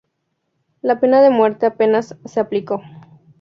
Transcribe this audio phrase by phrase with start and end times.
[0.81, 2.81] La pena de muerte apenas se aplicó.